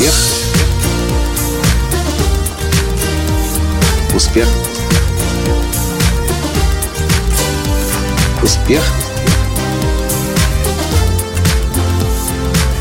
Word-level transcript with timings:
Успех. 0.00 0.14
Успех. 4.14 4.46
Успех. 8.42 8.82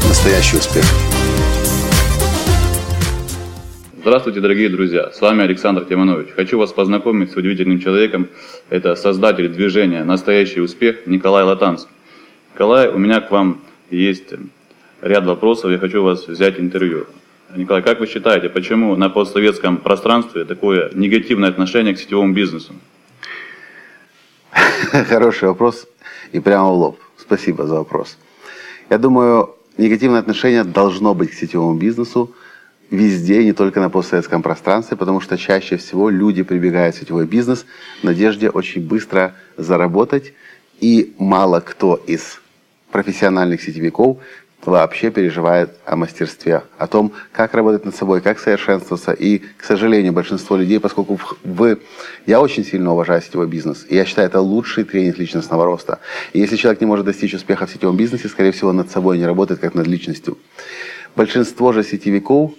Настоящий 0.08 0.56
успех. 0.56 0.86
Здравствуйте, 4.00 4.40
дорогие 4.40 4.70
друзья! 4.70 5.12
С 5.12 5.20
вами 5.20 5.44
Александр 5.44 5.84
Тиманович. 5.84 6.30
Хочу 6.34 6.58
вас 6.58 6.72
познакомить 6.72 7.34
с 7.34 7.36
удивительным 7.36 7.82
человеком. 7.82 8.30
Это 8.70 8.96
создатель 8.96 9.50
движения 9.50 10.06
«Настоящий 10.06 10.62
успех» 10.62 11.06
Николай 11.06 11.44
Латанский. 11.44 11.92
Николай, 12.54 12.88
у 12.88 12.98
меня 12.98 13.20
к 13.20 13.30
вам 13.30 13.60
есть 13.90 14.34
ряд 15.02 15.26
вопросов. 15.26 15.72
Я 15.72 15.80
хочу 15.80 16.04
вас 16.04 16.28
взять 16.28 16.60
интервью. 16.60 17.08
Николай, 17.56 17.82
как 17.82 18.00
вы 18.00 18.06
считаете, 18.06 18.48
почему 18.48 18.96
на 18.96 19.10
постсоветском 19.10 19.78
пространстве 19.78 20.46
такое 20.46 20.92
негативное 20.94 21.50
отношение 21.50 21.96
к 21.96 22.00
сетевому 22.00 22.34
бизнесу? 22.34 22.74
Хороший 25.10 25.48
вопрос 25.48 25.88
и 26.32 26.40
прямо 26.40 26.70
в 26.70 26.74
лоб. 26.74 27.00
Спасибо 27.18 27.66
за 27.66 27.76
вопрос. 27.76 28.18
Я 28.90 29.00
думаю, 29.00 29.56
негативное 29.78 30.20
отношение 30.20 30.64
должно 30.64 31.16
быть 31.16 31.32
к 31.32 31.34
сетевому 31.34 31.76
бизнесу 31.76 32.36
везде, 32.92 33.44
не 33.44 33.54
только 33.54 33.80
на 33.80 33.90
постсоветском 33.90 34.44
пространстве, 34.44 34.96
потому 34.96 35.20
что 35.20 35.38
чаще 35.38 35.78
всего 35.78 36.10
люди 36.10 36.44
прибегают 36.44 36.96
в 36.96 37.00
сетевой 37.00 37.26
бизнес 37.26 37.66
в 38.02 38.04
надежде 38.04 38.50
очень 38.50 38.88
быстро 38.88 39.34
заработать, 39.58 40.34
и 40.80 41.14
мало 41.18 41.62
кто 41.62 41.96
из 41.96 42.42
профессиональных 42.92 43.62
сетевиков 43.62 44.18
вообще 44.66 45.10
переживает 45.10 45.72
о 45.86 45.96
мастерстве, 45.96 46.64
о 46.78 46.88
том, 46.88 47.14
как 47.32 47.54
работать 47.54 47.86
над 47.86 47.96
собой, 47.96 48.22
как 48.22 48.40
совершенствоваться. 48.40 49.12
И, 49.12 49.40
к 49.58 49.64
сожалению, 49.64 50.14
большинство 50.14 50.58
людей, 50.58 50.80
поскольку 50.80 51.20
вы... 51.44 51.80
Я 52.26 52.42
очень 52.42 52.66
сильно 52.66 52.92
уважаю 52.92 53.22
сетевой 53.22 53.48
бизнес, 53.48 53.86
и 53.90 53.96
я 53.96 54.06
считаю, 54.06 54.28
это 54.28 54.42
лучший 54.42 54.84
тренинг 54.84 55.18
личностного 55.18 55.66
роста. 55.66 56.00
И 56.34 56.40
если 56.40 56.58
человек 56.58 56.82
не 56.82 56.88
может 56.88 57.06
достичь 57.06 57.34
успеха 57.34 57.66
в 57.66 57.72
сетевом 57.72 57.96
бизнесе, 57.96 58.28
скорее 58.28 58.52
всего, 58.52 58.74
над 58.74 58.92
собой 58.92 59.18
не 59.18 59.26
работает, 59.26 59.60
как 59.60 59.76
над 59.76 59.88
личностью. 59.88 60.38
Большинство 61.16 61.72
же 61.72 61.84
сетевиков, 61.84 62.52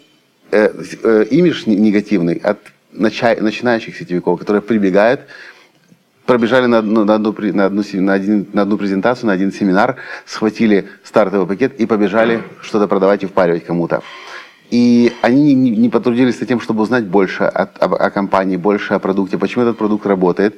э, 0.51 0.73
э, 1.03 1.25
имидж 1.31 1.63
негативный 1.67 2.35
от 2.35 2.59
начинающих 2.93 3.97
сетевиков, 3.97 4.39
которые 4.39 4.63
прибегают 4.63 5.21
пробежали 6.31 6.67
на 6.67 6.79
одну, 6.79 7.05
на, 7.05 7.15
одну, 7.17 7.35
на, 7.53 7.65
одну, 7.65 7.83
на, 7.93 8.13
один, 8.13 8.47
на 8.53 8.63
одну 8.63 8.79
презентацию, 8.79 9.27
на 9.27 9.33
один 9.33 9.51
семинар, 9.51 9.97
схватили 10.27 10.87
стартовый 11.03 11.45
пакет 11.49 11.81
и 11.81 11.87
побежали 11.87 12.45
что-то 12.63 12.87
продавать 12.87 13.25
и 13.25 13.27
впаривать 13.27 13.65
кому-то. 13.65 14.01
И 14.71 15.13
они 15.23 15.55
не, 15.55 15.71
не 15.71 15.89
потрудились 15.89 16.39
над 16.39 16.49
тем, 16.49 16.61
чтобы 16.61 16.83
узнать 16.83 17.05
больше 17.05 17.43
о, 17.43 17.65
о, 17.65 17.97
о 17.97 18.11
компании, 18.11 18.57
больше 18.57 18.95
о 18.95 19.01
продукте, 19.01 19.39
почему 19.39 19.65
этот 19.65 19.77
продукт 19.77 20.07
работает. 20.07 20.55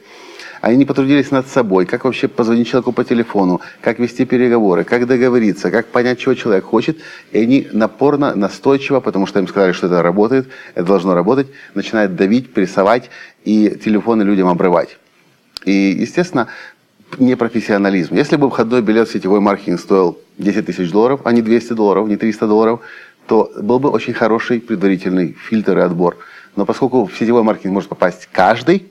Они 0.61 0.77
не 0.77 0.85
потрудились 0.85 1.31
над 1.31 1.49
собой, 1.49 1.87
как 1.87 2.05
вообще 2.05 2.29
позвонить 2.29 2.69
человеку 2.69 2.93
по 2.93 3.03
телефону, 3.03 3.63
как 3.81 3.99
вести 3.99 4.27
переговоры, 4.27 4.85
как 4.85 5.07
договориться, 5.07 5.71
как 5.71 5.87
понять, 5.87 6.19
чего 6.19 6.35
человек 6.35 6.65
хочет. 6.65 6.99
И 7.31 7.39
они 7.39 7.67
напорно, 7.73 8.35
настойчиво, 8.35 9.01
потому 9.01 9.27
что 9.27 9.39
им 9.39 9.49
сказали, 9.49 9.73
что 9.73 9.87
это 9.87 10.03
работает, 10.03 10.49
это 10.75 10.85
должно 10.85 11.15
работать, 11.15 11.47
начинают 11.75 12.15
давить, 12.15 12.53
прессовать 12.53 13.09
и 13.47 13.71
телефоны 13.83 14.23
людям 14.23 14.49
обрывать. 14.49 14.99
И, 15.65 15.97
естественно, 16.01 16.49
непрофессионализм. 17.19 18.15
Если 18.15 18.37
бы 18.37 18.49
входной 18.49 18.83
билет 18.83 19.09
в 19.09 19.13
сетевой 19.13 19.41
маркетинг 19.41 19.81
стоил 19.81 20.19
10 20.39 20.67
тысяч 20.67 20.91
долларов, 20.91 21.21
а 21.25 21.33
не 21.33 21.43
200 21.43 21.75
долларов, 21.75 22.09
не 22.09 22.17
300 22.17 22.47
долларов, 22.47 22.81
то 23.27 23.53
был 23.61 23.79
бы 23.79 23.91
очень 23.91 24.15
хороший 24.15 24.61
предварительный 24.61 25.37
фильтр 25.49 25.79
и 25.79 25.83
отбор. 25.83 26.19
Но 26.57 26.67
поскольку 26.67 27.07
в 27.07 27.17
сетевой 27.17 27.43
маркетинг 27.43 27.75
может 27.75 27.89
попасть 27.89 28.29
каждый, 28.33 28.87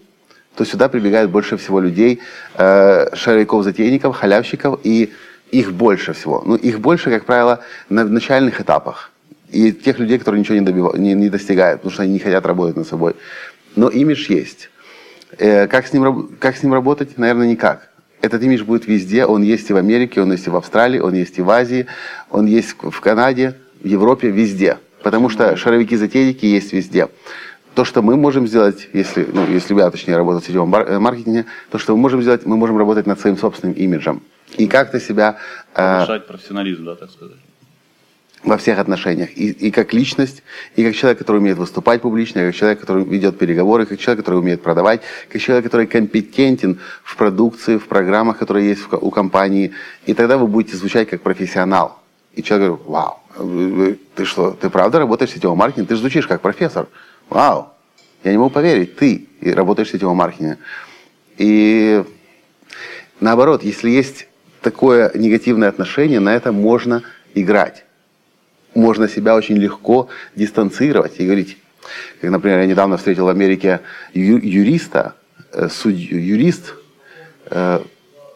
то 0.56 0.66
сюда 0.66 0.90
прибегает 0.90 1.30
больше 1.30 1.58
всего 1.58 1.80
людей, 1.80 2.20
э, 2.56 3.16
шаровиков-затейников, 3.16 4.16
халявщиков, 4.16 4.80
и 4.84 5.12
их 5.52 5.74
больше 5.74 6.14
всего. 6.14 6.44
Ну, 6.46 6.56
их 6.56 6.80
больше, 6.80 7.10
как 7.10 7.26
правило, 7.26 7.60
на 7.90 8.04
начальных 8.06 8.62
этапах. 8.62 9.12
И 9.50 9.72
тех 9.72 10.00
людей, 10.00 10.18
которые 10.18 10.40
ничего 10.40 10.56
не, 10.56 10.62
добив... 10.62 10.94
не, 10.96 11.14
не 11.14 11.30
достигают, 11.30 11.82
потому 11.82 11.94
что 11.94 12.04
они 12.04 12.14
не 12.14 12.20
хотят 12.20 12.46
работать 12.46 12.78
над 12.78 12.88
собой. 12.88 13.16
Но 13.76 13.90
имидж 13.90 14.32
есть. 14.32 14.70
Э, 15.38 15.68
как 15.68 15.88
с, 15.88 15.94
ним, 15.94 16.30
как 16.40 16.56
с 16.56 16.64
ним 16.64 16.74
работать? 16.74 17.18
Наверное, 17.18 17.48
никак. 17.48 17.90
Этот 18.22 18.44
имидж 18.44 18.64
будет 18.64 18.88
везде. 18.88 19.26
Он 19.26 19.42
есть 19.42 19.70
и 19.70 19.74
в 19.74 19.78
Америке, 19.78 20.22
он 20.22 20.32
есть 20.32 20.48
и 20.48 20.50
в 20.50 20.56
Австралии, 20.56 21.00
он 21.00 21.14
есть 21.14 21.38
и 21.38 21.42
в 21.42 21.50
Азии, 21.50 21.88
он 22.30 22.46
есть 22.46 22.76
в 22.80 23.00
Канаде, 23.02 23.56
в 23.82 23.88
Европе, 23.88 24.30
везде. 24.30 24.78
Потому 25.02 25.30
что 25.30 25.56
шаровики-затейники 25.56 26.46
есть 26.46 26.74
везде. 26.74 27.10
То, 27.74 27.86
что 27.86 28.02
мы 28.02 28.18
можем 28.18 28.48
сделать, 28.48 28.90
если, 28.94 29.26
ну, 29.32 29.48
если 29.48 29.74
я, 29.74 29.90
точнее, 29.90 30.18
работаю 30.18 30.42
в 30.42 30.46
сетевом 30.46 30.76
э, 30.76 31.00
маркетинге, 31.00 31.46
то, 31.72 31.78
что 31.78 31.96
мы 31.96 32.02
можем 32.02 32.22
сделать, 32.22 32.46
мы 32.46 32.58
можем 32.58 32.78
работать 32.78 33.08
над 33.08 33.20
своим 33.20 33.38
собственным 33.38 33.76
имиджем. 33.76 34.22
И 34.58 34.68
как-то 34.68 35.00
себя... 35.00 35.38
Э, 35.74 36.00
Повышать 36.00 36.24
э, 36.24 36.28
профессионализм, 36.28 36.86
да, 36.86 36.96
так 36.96 37.10
сказать 37.10 37.38
во 38.44 38.58
всех 38.58 38.80
отношениях. 38.80 39.30
И, 39.36 39.52
и 39.52 39.72
как 39.72 39.94
личность, 39.94 40.44
и 40.76 40.84
как 40.84 40.96
человек, 40.96 41.20
который 41.20 41.38
умеет 41.38 41.58
выступать 41.58 42.02
публично, 42.02 42.40
и 42.40 42.46
как 42.48 42.56
человек, 42.56 42.80
который 42.80 43.04
ведет 43.04 43.38
переговоры, 43.38 43.86
как 43.86 44.00
человек, 44.00 44.26
который 44.26 44.40
умеет 44.40 44.62
продавать, 44.62 45.02
как 45.30 45.42
человек, 45.42 45.66
который 45.66 45.88
компетентен 45.88 46.80
в 47.04 47.16
продукции, 47.16 47.78
в 47.78 47.88
программах, 47.88 48.38
которые 48.38 48.70
есть 48.70 48.82
у 48.92 49.12
компании. 49.12 49.72
И 50.06 50.14
тогда 50.14 50.38
вы 50.38 50.48
будете 50.48 50.78
звучать 50.78 51.10
как 51.10 51.22
профессионал. 51.22 52.00
И 52.34 52.42
человек 52.42 52.80
говорит, 52.80 52.88
вау, 52.88 53.98
ты 54.16 54.26
что, 54.26 54.52
ты 54.52 54.70
правда 54.70 55.00
работаешь 55.00 55.32
в 55.32 55.34
сетевом 55.36 55.58
маркетинге? 55.58 55.90
Ты 55.90 55.96
же 55.96 56.02
звучишь 56.02 56.28
как 56.28 56.42
профессор. 56.42 56.88
Вау, 57.30 57.70
я 58.24 58.32
не 58.32 58.38
могу 58.38 58.50
поверить, 58.50 58.96
ты 58.96 59.28
работаешь 59.42 59.90
в 59.90 59.92
сетевом 59.92 60.18
маркетинге. 60.18 60.58
И 61.38 62.04
наоборот, 63.20 63.64
если 63.64 63.90
есть 63.90 64.28
такое 64.62 65.12
негативное 65.14 65.70
отношение, 65.70 66.20
на 66.20 66.34
это 66.34 66.52
можно 66.52 67.04
играть 67.34 67.86
можно 68.74 69.08
себя 69.08 69.36
очень 69.36 69.58
легко 69.58 70.10
дистанцировать 70.36 71.20
и 71.20 71.26
говорить, 71.26 71.58
как, 72.22 72.30
например, 72.30 72.60
я 72.60 72.66
недавно 72.66 72.98
встретил 72.98 73.26
в 73.26 73.30
Америке 73.30 73.82
ю, 74.14 74.38
юриста, 74.38 75.16
э, 75.52 75.68
судью, 75.70 76.24
юрист 76.24 76.76
э, 77.50 77.82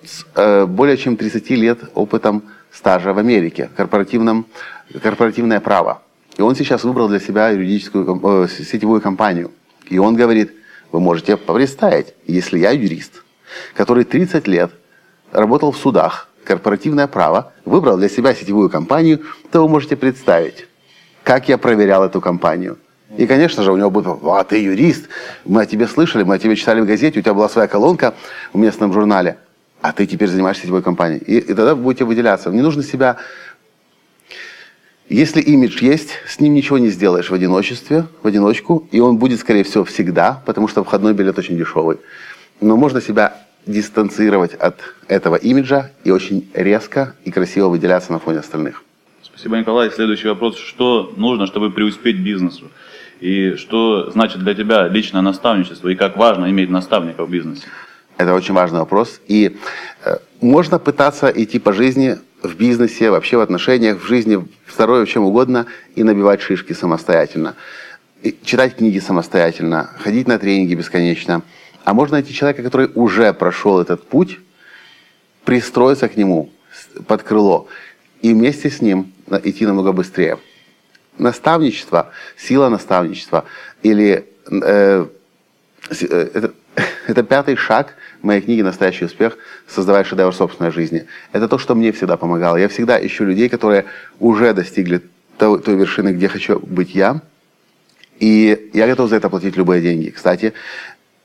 с 0.03 0.25
э, 0.35 0.65
более 0.65 0.97
чем 0.97 1.17
30 1.17 1.49
лет 1.51 1.79
опытом 1.93 2.43
стажа 2.71 3.13
в 3.13 3.17
Америке, 3.17 3.69
корпоративном, 3.75 4.45
корпоративное 5.01 5.59
право. 5.59 6.01
И 6.37 6.41
он 6.41 6.55
сейчас 6.55 6.83
выбрал 6.83 7.07
для 7.07 7.19
себя 7.19 7.49
юридическую 7.49 8.43
э, 8.43 8.47
сетевую 8.47 9.01
компанию. 9.01 9.51
И 9.89 9.97
он 9.97 10.15
говорит, 10.15 10.51
вы 10.91 10.99
можете 10.99 11.37
представить, 11.37 12.13
если 12.27 12.59
я 12.59 12.71
юрист, 12.71 13.23
который 13.73 14.03
30 14.03 14.47
лет 14.47 14.71
работал 15.31 15.71
в 15.71 15.77
судах, 15.77 16.24
корпоративное 16.45 17.07
право, 17.07 17.51
выбрал 17.65 17.97
для 17.97 18.07
себя 18.07 18.33
сетевую 18.33 18.69
компанию, 18.69 19.21
то 19.51 19.61
вы 19.61 19.69
можете 19.69 19.95
представить, 19.95 20.67
как 21.23 21.49
я 21.49 21.57
проверял 21.57 22.03
эту 22.03 22.21
компанию. 22.21 22.77
И, 23.17 23.27
конечно 23.27 23.63
же, 23.63 23.71
у 23.71 23.77
него 23.77 23.89
будет, 23.89 24.07
а 24.23 24.43
ты 24.43 24.61
юрист, 24.61 25.09
мы 25.45 25.61
о 25.61 25.65
тебе 25.65 25.87
слышали, 25.87 26.23
мы 26.23 26.35
о 26.35 26.39
тебе 26.39 26.55
читали 26.55 26.81
в 26.81 26.85
газете, 26.85 27.19
у 27.19 27.21
тебя 27.21 27.33
была 27.33 27.49
своя 27.49 27.67
колонка 27.67 28.13
в 28.53 28.57
местном 28.57 28.93
журнале, 28.93 29.37
а 29.81 29.91
ты 29.91 30.05
теперь 30.05 30.27
занимаешься 30.27 30.63
сетевой 30.63 30.81
компанией. 30.81 31.19
И, 31.19 31.37
и 31.37 31.53
тогда 31.53 31.75
вы 31.75 31.81
будете 31.83 32.05
выделяться. 32.05 32.49
Не 32.49 32.61
нужно 32.61 32.83
себя... 32.83 33.17
Если 35.07 35.39
имидж 35.39 35.83
есть, 35.83 36.13
с 36.27 36.39
ним 36.39 36.55
ничего 36.55 36.79
не 36.79 36.89
сделаешь 36.89 37.29
в 37.29 37.33
одиночестве, 37.33 38.05
в 38.23 38.27
одиночку, 38.27 38.87
и 38.91 38.99
он 38.99 39.17
будет, 39.17 39.39
скорее 39.39 39.63
всего, 39.63 39.83
всегда, 39.83 40.41
потому 40.47 40.67
что 40.67 40.83
входной 40.83 41.13
билет 41.13 41.37
очень 41.37 41.55
дешевый. 41.57 41.97
Но 42.59 42.75
можно 42.75 43.01
себя 43.01 43.44
дистанцировать 43.65 44.53
от 44.53 44.79
этого 45.07 45.35
имиджа 45.35 45.91
и 46.03 46.11
очень 46.11 46.49
резко 46.53 47.15
и 47.23 47.31
красиво 47.31 47.69
выделяться 47.69 48.11
на 48.11 48.19
фоне 48.19 48.39
остальных. 48.39 48.83
Спасибо, 49.23 49.57
Николай. 49.57 49.91
Следующий 49.91 50.27
вопрос. 50.27 50.57
Что 50.57 51.13
нужно, 51.17 51.47
чтобы 51.47 51.71
преуспеть 51.71 52.17
бизнесу? 52.17 52.69
И 53.19 53.55
что 53.55 54.11
значит 54.11 54.39
для 54.39 54.53
тебя 54.53 54.87
личное 54.87 55.21
наставничество? 55.21 55.89
И 55.89 55.95
как 55.95 56.17
важно 56.17 56.49
иметь 56.49 56.69
наставника 56.69 57.25
в 57.25 57.29
бизнесе? 57.29 57.63
Это 58.17 58.33
очень 58.33 58.53
важный 58.53 58.79
вопрос. 58.79 59.19
И 59.27 59.57
э, 60.03 60.17
можно 60.41 60.79
пытаться 60.79 61.27
идти 61.27 61.59
по 61.59 61.73
жизни 61.73 62.17
в 62.43 62.55
бизнесе, 62.55 63.09
вообще 63.09 63.37
в 63.37 63.41
отношениях, 63.41 64.01
в 64.01 64.07
жизни, 64.07 64.35
в 64.35 64.73
здоровье, 64.73 65.05
в 65.05 65.09
чем 65.09 65.23
угодно, 65.23 65.65
и 65.95 66.03
набивать 66.03 66.41
шишки 66.41 66.73
самостоятельно. 66.73 67.55
И 68.21 68.35
читать 68.43 68.77
книги 68.77 68.99
самостоятельно, 68.99 69.89
ходить 69.99 70.27
на 70.27 70.37
тренинги 70.37 70.75
бесконечно– 70.75 71.41
а 71.85 71.93
можно 71.93 72.17
найти 72.17 72.33
человека, 72.33 72.63
который 72.63 72.89
уже 72.95 73.31
прошел 73.31 73.79
этот 73.79 74.05
путь, 74.05 74.39
пристроиться 75.45 76.09
к 76.09 76.17
нему 76.17 76.49
под 77.07 77.21
крыло 77.21 77.67
и 78.21 78.33
вместе 78.33 78.71
с 78.71 78.81
ним 78.81 79.13
идти 79.43 79.65
намного 79.67 79.91
быстрее. 79.91 80.39
Наставничество, 81.19 82.11
сила 82.35 82.69
наставничества 82.69 83.45
или 83.83 84.25
э, 84.49 85.05
э 85.89 86.29
это, 86.33 86.53
это 87.07 87.23
пятый 87.23 87.55
шаг 87.55 87.93
моей 88.23 88.41
книги 88.41 88.63
«Настоящий 88.63 89.05
успех. 89.05 89.37
Создавая 89.67 90.03
шедевр 90.03 90.33
собственной 90.33 90.71
жизни». 90.71 91.05
Это 91.31 91.47
то, 91.47 91.59
что 91.59 91.75
мне 91.75 91.91
всегда 91.91 92.17
помогало. 92.17 92.57
Я 92.57 92.67
всегда 92.67 92.97
ищу 93.05 93.25
людей, 93.25 93.47
которые 93.47 93.85
уже 94.19 94.53
достигли 94.53 95.01
той, 95.37 95.61
той 95.61 95.75
вершины, 95.75 96.13
где 96.13 96.27
хочу 96.27 96.59
быть 96.59 96.95
я. 96.95 97.21
И 98.19 98.71
я 98.73 98.87
готов 98.87 99.09
за 99.09 99.17
это 99.17 99.29
платить 99.29 99.55
любые 99.55 99.81
деньги. 99.81 100.09
Кстати, 100.09 100.53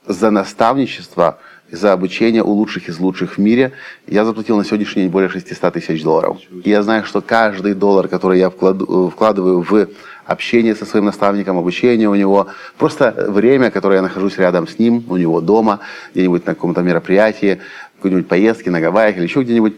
за 0.05 0.31
наставничество, 0.31 1.39
за 1.71 1.93
обучение 1.93 2.43
у 2.43 2.51
лучших 2.51 2.89
из 2.89 2.99
лучших 2.99 3.37
в 3.37 3.37
мире 3.37 3.71
я 4.05 4.25
заплатил 4.25 4.57
на 4.57 4.65
сегодняшний 4.65 5.03
день 5.03 5.11
более 5.11 5.29
600 5.29 5.73
тысяч 5.73 6.03
долларов. 6.03 6.37
И 6.63 6.69
я 6.69 6.83
знаю, 6.83 7.05
что 7.05 7.21
каждый 7.21 7.75
доллар, 7.75 8.07
который 8.07 8.39
я 8.39 8.49
вкладу, 8.49 9.09
вкладываю 9.09 9.61
в 9.61 9.87
общение 10.25 10.75
со 10.75 10.85
своим 10.85 11.05
наставником, 11.05 11.57
обучение 11.57 12.09
у 12.09 12.15
него, 12.15 12.47
просто 12.77 13.25
время, 13.29 13.71
которое 13.71 13.97
я 13.97 14.01
нахожусь 14.01 14.37
рядом 14.37 14.67
с 14.67 14.79
ним, 14.79 15.05
у 15.09 15.17
него 15.17 15.39
дома, 15.39 15.79
где-нибудь 16.13 16.45
на 16.45 16.55
каком-то 16.55 16.81
мероприятии, 16.81 17.61
какой-нибудь 17.97 18.27
поездке 18.27 18.69
на 18.69 18.81
Гавайях 18.81 19.17
или 19.17 19.23
еще 19.23 19.41
где-нибудь, 19.41 19.75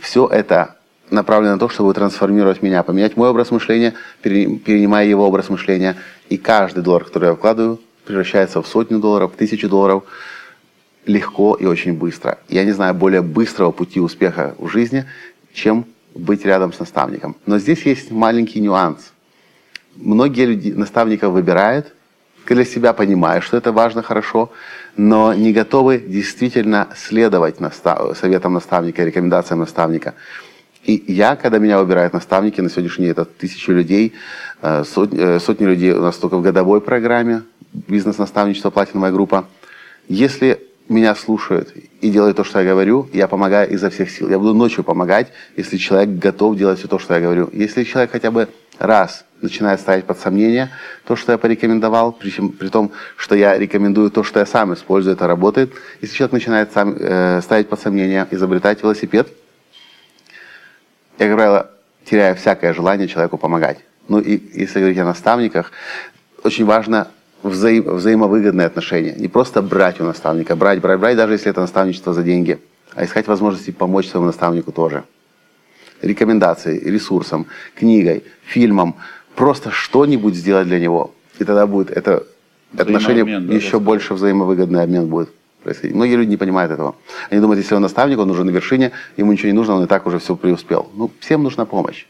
все 0.00 0.26
это 0.26 0.76
направлено 1.10 1.54
на 1.54 1.58
то, 1.58 1.68
чтобы 1.68 1.94
трансформировать 1.94 2.62
меня, 2.62 2.82
поменять 2.82 3.16
мой 3.16 3.30
образ 3.30 3.50
мышления, 3.50 3.94
перенимая 4.22 5.06
его 5.06 5.26
образ 5.26 5.48
мышления. 5.48 5.96
И 6.28 6.36
каждый 6.36 6.82
доллар, 6.82 7.04
который 7.04 7.28
я 7.28 7.34
вкладываю, 7.34 7.80
превращается 8.08 8.60
в 8.62 8.66
сотню 8.66 8.98
долларов, 8.98 9.32
в 9.32 9.36
тысячу 9.36 9.68
долларов 9.68 10.02
легко 11.06 11.54
и 11.54 11.66
очень 11.66 11.92
быстро. 11.92 12.38
Я 12.48 12.64
не 12.64 12.72
знаю 12.72 12.94
более 12.94 13.22
быстрого 13.22 13.70
пути 13.70 14.00
успеха 14.00 14.54
в 14.58 14.68
жизни, 14.68 15.04
чем 15.52 15.84
быть 16.14 16.44
рядом 16.44 16.72
с 16.72 16.78
наставником. 16.80 17.36
Но 17.46 17.58
здесь 17.58 17.82
есть 17.86 18.10
маленький 18.10 18.60
нюанс. 18.60 19.12
Многие 19.96 20.46
люди, 20.46 20.70
наставников 20.72 21.32
выбирают, 21.32 21.94
для 22.46 22.64
себя 22.64 22.94
понимая, 22.94 23.42
что 23.42 23.58
это 23.58 23.72
важно, 23.72 24.02
хорошо, 24.02 24.50
но 24.96 25.34
не 25.34 25.52
готовы 25.52 25.98
действительно 25.98 26.88
следовать 26.96 27.60
настав... 27.60 28.16
советам 28.16 28.54
наставника, 28.54 29.04
рекомендациям 29.04 29.60
наставника. 29.60 30.14
И 30.84 31.04
я, 31.08 31.36
когда 31.36 31.58
меня 31.58 31.78
выбирают 31.78 32.14
наставники, 32.14 32.62
на 32.62 32.70
сегодняшний 32.70 33.04
день 33.04 33.12
это 33.12 33.26
тысячи 33.26 33.70
людей, 33.70 34.14
э, 34.62 34.84
сотни, 34.84 35.18
э, 35.20 35.40
сотни 35.40 35.66
людей 35.66 35.92
у 35.92 36.00
нас 36.00 36.16
только 36.16 36.38
в 36.38 36.42
годовой 36.42 36.80
программе, 36.80 37.42
бизнес-наставничество, 37.72 38.70
платиновая 38.70 39.12
группа. 39.12 39.46
Если 40.08 40.68
меня 40.88 41.14
слушают 41.14 41.74
и 42.00 42.10
делают 42.10 42.36
то, 42.36 42.44
что 42.44 42.60
я 42.60 42.70
говорю, 42.70 43.08
я 43.12 43.28
помогаю 43.28 43.70
изо 43.70 43.90
всех 43.90 44.10
сил. 44.10 44.28
Я 44.28 44.38
буду 44.38 44.54
ночью 44.54 44.84
помогать, 44.84 45.28
если 45.56 45.76
человек 45.76 46.18
готов 46.18 46.56
делать 46.56 46.78
все 46.78 46.88
то, 46.88 46.98
что 46.98 47.14
я 47.14 47.20
говорю. 47.20 47.50
Если 47.52 47.84
человек 47.84 48.10
хотя 48.10 48.30
бы 48.30 48.48
раз 48.78 49.24
начинает 49.42 49.80
ставить 49.80 50.04
под 50.04 50.18
сомнение 50.18 50.70
то, 51.04 51.14
что 51.14 51.32
я 51.32 51.38
порекомендовал, 51.38 52.12
причем 52.12 52.50
при 52.50 52.68
том, 52.68 52.92
что 53.16 53.34
я 53.34 53.58
рекомендую 53.58 54.10
то, 54.10 54.24
что 54.24 54.40
я 54.40 54.46
сам 54.46 54.72
использую, 54.72 55.14
это 55.14 55.26
работает. 55.26 55.72
Если 56.00 56.16
человек 56.16 56.32
начинает 56.32 56.72
сам 56.72 56.96
э, 56.98 57.40
ставить 57.42 57.68
под 57.68 57.80
сомнение, 57.80 58.26
изобретать 58.30 58.82
велосипед, 58.82 59.28
я, 61.18 61.26
как 61.26 61.36
правило, 61.36 61.70
теряю 62.04 62.36
всякое 62.36 62.72
желание 62.72 63.08
человеку 63.08 63.36
помогать. 63.36 63.78
Ну 64.08 64.20
и 64.20 64.40
если 64.58 64.78
говорить 64.78 64.98
о 64.98 65.04
наставниках, 65.04 65.72
очень 66.42 66.64
важно 66.64 67.08
взаим, 67.42 67.84
взаимовыгодные 67.96 68.66
отношения. 68.66 69.14
Не 69.16 69.28
просто 69.28 69.62
брать 69.62 70.00
у 70.00 70.04
наставника, 70.04 70.56
брать, 70.56 70.80
брать, 70.80 71.00
брать, 71.00 71.16
даже 71.16 71.34
если 71.34 71.50
это 71.50 71.60
наставничество 71.60 72.12
за 72.12 72.22
деньги, 72.22 72.58
а 72.94 73.04
искать 73.04 73.26
возможности 73.26 73.70
помочь 73.70 74.08
своему 74.08 74.26
наставнику 74.26 74.72
тоже. 74.72 75.04
Рекомендации, 76.02 76.78
ресурсом, 76.78 77.46
книгой, 77.74 78.24
фильмом, 78.44 78.96
просто 79.34 79.70
что-нибудь 79.70 80.34
сделать 80.34 80.68
для 80.68 80.78
него. 80.78 81.12
И 81.38 81.44
тогда 81.44 81.66
будет 81.66 81.90
это 81.90 82.26
отношение 82.76 83.24
да, 83.24 83.54
еще 83.54 83.78
больше 83.78 84.14
взаимовыгодный 84.14 84.82
обмен 84.82 85.06
будет 85.06 85.30
происходить. 85.62 85.94
Многие 85.94 86.16
люди 86.16 86.30
не 86.30 86.36
понимают 86.36 86.72
этого. 86.72 86.94
Они 87.30 87.40
думают, 87.40 87.60
если 87.60 87.74
он 87.74 87.82
наставник, 87.82 88.18
он 88.18 88.30
уже 88.30 88.44
на 88.44 88.50
вершине, 88.50 88.92
ему 89.16 89.32
ничего 89.32 89.48
не 89.48 89.54
нужно, 89.54 89.74
он 89.74 89.84
и 89.84 89.86
так 89.86 90.06
уже 90.06 90.18
все 90.18 90.36
преуспел. 90.36 90.88
Ну, 90.94 91.10
всем 91.20 91.42
нужна 91.42 91.64
помощь. 91.64 92.06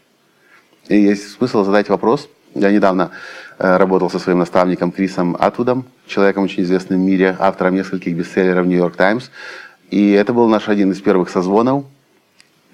И 0.88 0.96
есть 0.96 1.32
смысл 1.32 1.64
задать 1.64 1.88
вопрос. 1.88 2.28
Я 2.54 2.72
недавно 2.72 3.10
работал 3.58 4.08
со 4.10 4.18
своим 4.18 4.38
наставником 4.38 4.92
Крисом 4.92 5.36
Атвудом, 5.38 5.84
человеком 6.06 6.44
очень 6.44 6.62
известным 6.62 7.00
в 7.00 7.04
мире, 7.04 7.36
автором 7.38 7.74
нескольких 7.74 8.16
бестселлеров 8.16 8.66
«Нью-Йорк 8.66 8.96
Таймс». 8.96 9.30
И 9.90 10.12
это 10.12 10.32
был 10.32 10.48
наш 10.48 10.68
один 10.68 10.92
из 10.92 11.00
первых 11.00 11.28
созвонов. 11.30 11.84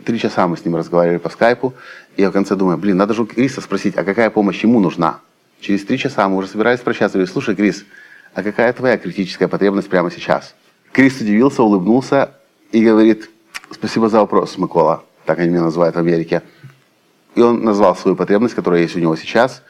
Три 0.04 0.18
часа 0.18 0.46
мы 0.46 0.56
с 0.56 0.64
ним 0.64 0.76
разговаривали 0.76 1.18
по 1.18 1.30
скайпу. 1.30 1.74
И 2.16 2.22
я 2.22 2.30
в 2.30 2.32
конце 2.32 2.56
думаю, 2.56 2.76
блин, 2.76 2.96
надо 2.96 3.14
же 3.14 3.22
у 3.22 3.26
Криса 3.26 3.60
спросить, 3.60 3.96
а 3.96 4.04
какая 4.04 4.30
помощь 4.30 4.62
ему 4.62 4.80
нужна? 4.80 5.20
Через 5.60 5.84
три 5.84 5.98
часа 5.98 6.28
мы 6.28 6.36
уже 6.36 6.48
собирались 6.48 6.80
прощаться. 6.80 7.16
Я 7.16 7.22
говорю, 7.22 7.32
слушай, 7.32 7.54
Крис, 7.54 7.84
а 8.34 8.42
какая 8.42 8.72
твоя 8.72 8.98
критическая 8.98 9.48
потребность 9.48 9.88
прямо 9.88 10.10
сейчас? 10.10 10.54
Крис 10.92 11.20
удивился, 11.20 11.62
улыбнулся 11.62 12.32
и 12.72 12.84
говорит, 12.84 13.30
спасибо 13.70 14.08
за 14.08 14.18
вопрос, 14.18 14.58
Микола, 14.58 15.04
так 15.24 15.38
они 15.38 15.50
меня 15.50 15.62
называют 15.62 15.96
в 15.96 15.98
Америке. 15.98 16.42
И 17.34 17.40
он 17.40 17.64
назвал 17.64 17.96
свою 17.96 18.16
потребность, 18.16 18.54
которая 18.54 18.82
есть 18.82 18.96
у 18.96 19.00
него 19.00 19.16
сейчас. 19.16 19.62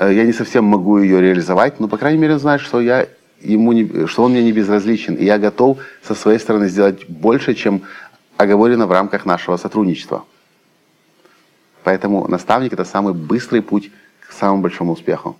Э, 0.00 0.14
я 0.14 0.24
не 0.24 0.32
совсем 0.32 0.64
могу 0.64 0.98
ее 0.98 1.20
реализовать, 1.20 1.78
но, 1.78 1.86
по 1.86 1.98
крайней 1.98 2.18
мере, 2.18 2.32
он 2.34 2.40
знает, 2.40 2.62
что, 2.62 2.80
я 2.80 3.06
ему 3.42 3.72
не, 3.72 4.06
что 4.06 4.24
он 4.24 4.32
мне 4.32 4.42
не 4.42 4.52
безразличен. 4.52 5.14
И 5.14 5.24
я 5.24 5.38
готов 5.38 5.78
со 6.02 6.14
своей 6.14 6.38
стороны 6.38 6.68
сделать 6.68 7.06
больше, 7.08 7.54
чем 7.54 7.82
оговорено 8.38 8.86
в 8.86 8.92
рамках 8.92 9.26
нашего 9.26 9.58
сотрудничества. 9.58 10.24
Поэтому 11.84 12.26
наставник– 12.28 12.72
это 12.74 12.84
самый 12.84 13.12
быстрый 13.12 13.60
путь 13.60 13.90
к 14.26 14.32
самому 14.32 14.62
большому 14.62 14.92
успеху. 14.92 15.36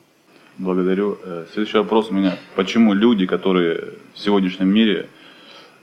Благодарю. 0.59 1.17
Э, 1.25 1.47
следующий 1.53 1.79
вопрос 1.79 2.11
у 2.11 2.15
меня. 2.15 2.37
Почему 2.55 2.93
люди, 2.93 3.27
которые 3.27 3.95
в 4.15 4.19
сегодняшнем 4.19 4.69
мире 4.69 5.09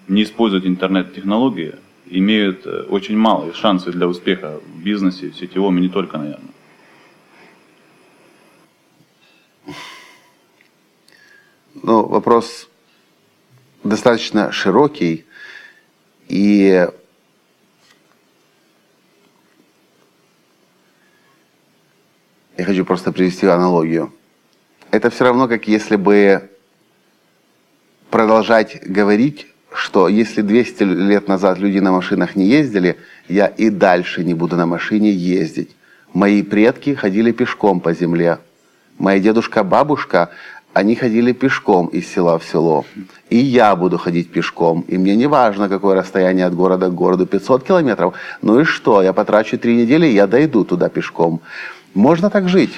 не 0.07 0.21
используют 0.21 0.68
интернет-технологии, 0.68 1.73
имеют 2.06 2.68
э, 2.68 2.85
очень 2.89 3.18
малые 3.18 3.53
шансы 3.53 3.91
для 3.91 4.07
успеха 4.07 4.59
в 4.75 4.83
бизнесе, 4.83 5.31
в 5.31 5.35
сетевом 5.35 5.80
и 5.80 5.81
не 5.81 5.89
только, 5.89 6.19
наверное? 6.19 6.56
Ну, 11.88 12.06
вопрос 12.06 12.68
достаточно 13.81 14.51
широкий, 14.51 15.25
и 16.28 16.86
я 22.57 22.66
хочу 22.66 22.84
просто 22.84 23.13
привести 23.13 23.48
аналогию. 23.48 24.12
Это 24.92 25.10
все 25.10 25.24
равно, 25.24 25.48
как 25.48 25.69
если 25.69 25.95
бы 25.95 26.50
продолжать 28.10 28.86
говорить 28.86 29.48
что 29.74 30.10
если 30.10 30.42
200 30.42 30.83
лет 30.83 31.30
назад 31.30 31.57
люди 31.57 31.80
на 31.80 31.94
машинах 31.94 32.35
не 32.35 32.47
ездили, 32.47 32.97
я 33.30 33.47
и 33.47 33.69
дальше 33.69 34.26
не 34.26 34.33
буду 34.33 34.57
на 34.57 34.66
машине 34.66 35.11
ездить. 35.11 35.73
Мои 36.14 36.44
предки 36.44 36.95
ходили 36.95 37.31
пешком 37.31 37.80
по 37.80 37.94
земле. 37.94 38.40
Моя 38.97 39.19
дедушка, 39.19 39.64
бабушка, 39.64 40.31
они 40.78 40.96
ходили 40.96 41.31
пешком 41.31 41.88
из 41.88 42.07
села 42.07 42.38
в 42.38 42.44
село. 42.44 42.86
И 43.31 43.38
я 43.38 43.76
буду 43.76 43.98
ходить 43.98 44.30
пешком. 44.31 44.86
И 44.88 44.98
мне 44.98 45.16
не 45.16 45.26
важно, 45.28 45.69
какое 45.69 45.96
расстояние 45.96 46.46
от 46.46 46.54
города 46.54 46.88
к 46.90 46.94
городу, 46.94 47.26
500 47.26 47.64
километров. 47.64 48.14
Ну 48.44 48.60
и 48.60 48.64
что, 48.64 49.02
я 49.02 49.12
потрачу 49.12 49.57
три 49.57 49.76
недели, 49.76 50.06
я 50.06 50.28
дойду 50.28 50.64
туда 50.64 50.90
пешком. 50.90 51.42
Можно 51.96 52.30
так 52.30 52.48
жить. 52.48 52.74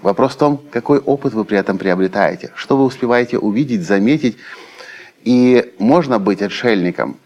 Вопрос 0.00 0.34
в 0.34 0.36
том, 0.36 0.60
какой 0.70 0.98
опыт 0.98 1.34
вы 1.34 1.44
при 1.44 1.58
этом 1.58 1.76
приобретаете, 1.76 2.52
что 2.54 2.76
вы 2.76 2.84
успеваете 2.84 3.38
увидеть, 3.38 3.82
заметить, 3.82 4.36
и 5.24 5.72
можно 5.78 6.20
быть 6.20 6.40
отшельником. 6.40 7.16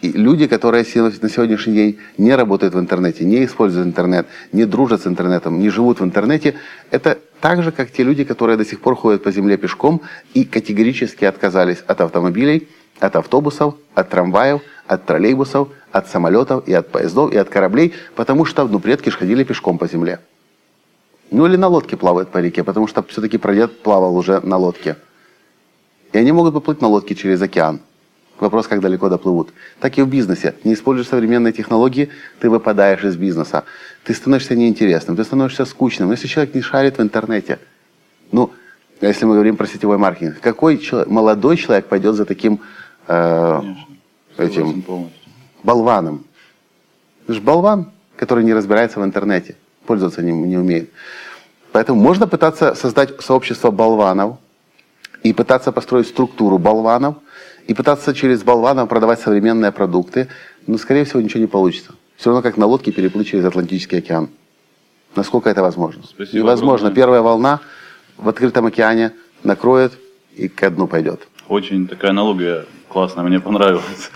И 0.00 0.12
люди, 0.12 0.46
которые 0.46 0.84
на 0.94 1.28
сегодняшний 1.28 1.74
день 1.74 1.98
не 2.16 2.34
работают 2.34 2.74
в 2.74 2.78
интернете, 2.78 3.24
не 3.24 3.44
используют 3.44 3.88
интернет, 3.88 4.28
не 4.52 4.64
дружат 4.64 5.02
с 5.02 5.06
интернетом, 5.06 5.58
не 5.58 5.68
живут 5.68 6.00
в 6.00 6.04
интернете, 6.04 6.54
это 6.90 7.18
так 7.40 7.62
же, 7.62 7.72
как 7.72 7.90
те 7.90 8.02
люди, 8.02 8.24
которые 8.24 8.56
до 8.56 8.64
сих 8.64 8.80
пор 8.80 8.96
ходят 8.96 9.22
по 9.22 9.30
земле 9.30 9.56
пешком 9.56 10.02
и 10.34 10.44
категорически 10.44 11.24
отказались 11.24 11.78
от 11.86 12.00
автомобилей, 12.00 12.68
от 12.98 13.16
автобусов, 13.16 13.74
от 13.94 14.08
трамваев, 14.08 14.60
от 14.86 15.06
троллейбусов, 15.06 15.68
от 15.92 16.08
самолетов 16.08 16.66
и 16.66 16.72
от 16.72 16.88
поездов 16.88 17.32
и 17.32 17.36
от 17.36 17.48
кораблей, 17.48 17.94
потому 18.16 18.44
что 18.44 18.66
ну, 18.66 18.80
предки 18.80 19.10
же 19.10 19.16
ходили 19.16 19.44
пешком 19.44 19.78
по 19.78 19.86
земле. 19.86 20.20
Ну 21.30 21.46
или 21.46 21.56
на 21.56 21.68
лодке 21.68 21.96
плавают 21.96 22.30
по 22.30 22.38
реке, 22.38 22.64
потому 22.64 22.86
что 22.86 23.02
все-таки 23.02 23.38
прадед 23.38 23.82
плавал 23.82 24.16
уже 24.16 24.40
на 24.40 24.56
лодке. 24.56 24.96
И 26.12 26.18
они 26.18 26.32
могут 26.32 26.54
поплыть 26.54 26.80
на 26.80 26.88
лодке 26.88 27.14
через 27.14 27.40
океан. 27.42 27.80
Вопрос, 28.40 28.68
как 28.68 28.80
далеко 28.80 29.08
доплывут. 29.08 29.50
Так 29.80 29.98
и 29.98 30.02
в 30.02 30.08
бизнесе. 30.08 30.54
Не 30.64 30.74
используешь 30.74 31.08
современные 31.08 31.52
технологии, 31.52 32.10
ты 32.38 32.48
выпадаешь 32.48 33.02
из 33.04 33.16
бизнеса. 33.16 33.64
Ты 34.04 34.14
становишься 34.14 34.54
неинтересным, 34.54 35.16
ты 35.16 35.24
становишься 35.24 35.64
скучным. 35.64 36.10
Если 36.12 36.28
человек 36.28 36.54
не 36.54 36.62
шарит 36.62 36.98
в 36.98 37.02
интернете, 37.02 37.58
ну, 38.30 38.52
если 39.00 39.24
мы 39.24 39.34
говорим 39.34 39.56
про 39.56 39.66
сетевой 39.66 39.98
маркетинг, 39.98 40.40
какой 40.40 40.78
человек, 40.78 41.08
молодой 41.08 41.56
человек 41.56 41.86
пойдет 41.86 42.14
за 42.14 42.24
таким 42.24 42.60
э, 43.08 43.62
этим 44.36 44.84
болваном? 45.62 46.24
Это 47.24 47.34
же 47.34 47.40
болван, 47.40 47.90
который 48.16 48.44
не 48.44 48.54
разбирается 48.54 49.00
в 49.00 49.04
интернете, 49.04 49.56
пользоваться 49.86 50.22
не, 50.22 50.32
не 50.32 50.56
умеет. 50.56 50.90
Поэтому 51.72 52.00
можно 52.00 52.26
пытаться 52.26 52.74
создать 52.74 53.20
сообщество 53.20 53.70
болванов, 53.70 54.38
и 55.22 55.32
пытаться 55.32 55.72
построить 55.72 56.08
структуру 56.08 56.58
болванов, 56.58 57.16
и 57.68 57.74
пытаться 57.74 58.14
через 58.14 58.42
болванов 58.42 58.88
продавать 58.88 59.20
современные 59.20 59.70
продукты, 59.70 60.28
но, 60.66 60.78
скорее 60.78 61.04
всего, 61.04 61.20
ничего 61.20 61.40
не 61.40 61.46
получится. 61.46 61.92
Все 62.16 62.30
равно, 62.30 62.42
как 62.42 62.56
на 62.56 62.66
лодке 62.66 62.90
переплыть 62.90 63.28
через 63.28 63.44
Атлантический 63.44 63.98
океан. 63.98 64.30
насколько 65.14 65.50
это 65.50 65.62
возможно. 65.62 66.02
Спасибо 66.04 66.38
Невозможно. 66.38 66.88
огромное. 66.88 66.94
Первая 66.94 67.22
волна 67.22 67.60
в 68.16 68.28
открытом 68.28 68.66
океане 68.66 69.12
накроет 69.44 69.92
и 70.34 70.48
ко 70.48 70.70
дну 70.70 70.86
пойдет. 70.86 71.28
Очень 71.48 71.86
такая 71.86 72.10
аналогия 72.10 72.64
классная, 72.88 73.24
мне 73.24 73.40
понравилась. 73.40 74.10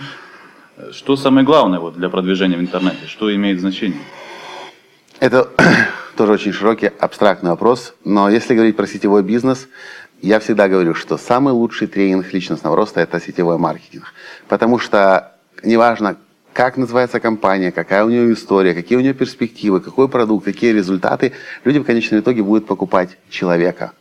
Что 0.91 1.15
самое 1.15 1.45
главное 1.45 1.79
вот, 1.79 1.95
для 1.95 2.09
продвижения 2.09 2.57
в 2.57 2.61
интернете? 2.61 3.05
Что 3.07 3.33
имеет 3.35 3.59
значение? 3.59 4.01
Это 5.19 5.49
тоже 6.17 6.33
очень 6.33 6.53
широкий, 6.53 6.87
абстрактный 6.87 7.51
вопрос, 7.51 7.93
но 8.03 8.29
если 8.29 8.55
говорить 8.55 8.75
про 8.75 8.87
сетевой 8.87 9.23
бизнес, 9.23 9.67
я 10.23 10.39
всегда 10.39 10.69
говорю, 10.69 10.95
что 10.95 11.17
самый 11.17 11.53
лучший 11.53 11.87
тренинг 11.87 12.31
личностного 12.33 12.77
роста– 12.77 12.99
это 13.01 13.19
сетевой 13.19 13.57
маркетинг. 13.57 14.13
Потому 14.47 14.79
что 14.79 15.33
неважно, 15.63 16.15
как 16.53 16.77
называется 16.77 17.19
компания, 17.19 17.73
какая 17.73 18.05
у 18.05 18.09
нее 18.09 18.33
история, 18.33 18.73
какие 18.73 18.97
у 18.97 19.01
нее 19.01 19.13
перспективы, 19.13 19.81
какой 19.81 20.07
продукт, 20.07 20.45
какие 20.45 20.71
результаты, 20.71 21.33
люди 21.65 21.79
в 21.79 21.83
конечном 21.83 22.21
итоге 22.21 22.41
будут 22.41 22.67
покупать 22.67 23.17
человека, 23.29 23.91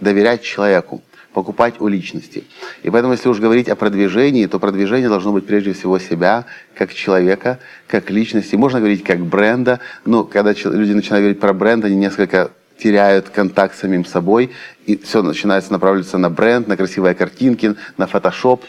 доверять 0.00 0.42
человеку, 0.42 1.02
покупать 1.34 1.74
у 1.80 1.88
личности. 1.88 2.44
И 2.82 2.88
поэтому, 2.88 3.12
если 3.12 3.28
уж 3.28 3.38
говорить 3.38 3.68
о 3.68 3.76
продвижении, 3.76 4.46
то 4.46 4.58
продвижение 4.58 5.10
должно 5.10 5.32
быть 5.32 5.46
прежде 5.46 5.74
всего 5.74 5.98
себя, 5.98 6.46
как 6.74 6.94
человека, 6.94 7.58
как 7.88 8.08
личности. 8.08 8.56
Можно 8.56 8.78
говорить 8.78 9.04
как 9.04 9.20
бренда, 9.20 9.80
но 10.06 10.24
когда 10.24 10.52
люди 10.52 10.92
начинают 10.92 11.24
говорить 11.24 11.40
про 11.40 11.52
бренд, 11.52 11.84
они 11.84 11.96
несколько 11.96 12.52
теряют 12.82 13.28
контакт 13.28 13.76
с 13.76 13.80
самим 13.80 14.04
собой, 14.04 14.50
и 14.86 14.96
все 14.96 15.22
начинается 15.22 15.72
направляться 15.72 16.18
на 16.18 16.30
бренд, 16.30 16.66
на 16.66 16.76
красивые 16.76 17.14
картинки, 17.14 17.74
на 17.96 18.06
фотошоп. 18.06 18.64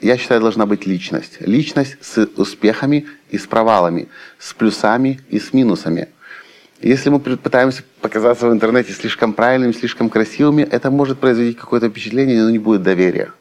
Я 0.00 0.16
считаю, 0.16 0.40
должна 0.40 0.64
быть 0.64 0.86
личность. 0.86 1.36
Личность 1.40 1.96
с 2.00 2.26
успехами 2.36 3.06
и 3.30 3.36
с 3.36 3.46
провалами, 3.46 4.08
с 4.38 4.54
плюсами 4.54 5.20
и 5.28 5.38
с 5.38 5.52
минусами. 5.52 6.08
Если 6.80 7.10
мы 7.10 7.20
пытаемся 7.20 7.82
показаться 8.00 8.48
в 8.48 8.52
интернете 8.52 8.92
слишком 8.92 9.34
правильными, 9.34 9.72
слишком 9.72 10.08
красивыми, 10.08 10.62
это 10.62 10.90
может 10.90 11.18
произвести 11.18 11.60
какое-то 11.60 11.90
впечатление, 11.90 12.42
но 12.42 12.50
не 12.50 12.58
будет 12.58 12.82
доверия. 12.82 13.32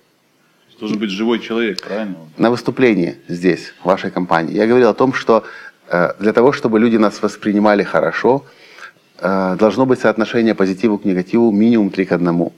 Должен 0.80 0.98
быть 0.98 1.10
живой 1.10 1.40
человек, 1.40 1.82
правильно? 1.82 2.16
На 2.38 2.50
выступлении 2.50 3.18
здесь, 3.28 3.74
в 3.82 3.86
вашей 3.86 4.12
компании, 4.12 4.56
я 4.56 4.66
говорил 4.66 4.90
о 4.90 4.94
том, 4.94 5.14
что 5.14 5.44
э, 5.90 6.14
для 6.20 6.32
того, 6.34 6.52
чтобы 6.54 6.80
люди 6.80 6.98
нас 6.98 7.22
воспринимали 7.22 7.84
хорошо, 7.84 8.46
должно 9.22 9.86
быть 9.86 10.00
соотношение 10.00 10.56
позитива 10.56 10.98
к 10.98 11.06
негативу 11.06 11.52
минимум 11.52 11.90
3 11.90 12.06
к 12.06 12.12
1. 12.12 12.50